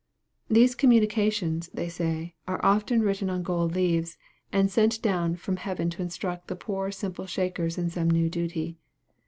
These 0.49 0.73
communications, 0.73 1.69
they 1.71 1.87
say, 1.87 2.33
are 2.47 2.59
often 2.65 3.01
written 3.01 3.29
on 3.29 3.43
gold 3.43 3.75
leaves, 3.75 4.17
and 4.51 4.71
sent 4.71 4.99
down 4.99 5.35
from 5.35 5.57
heaven 5.57 5.91
to 5.91 6.01
instruct 6.01 6.47
the 6.47 6.55
poor 6.55 6.89
simple 6.89 7.27
Shakers 7.27 7.77
in 7.77 7.91
some 7.91 8.09
new 8.09 8.27
duty. 8.27 8.79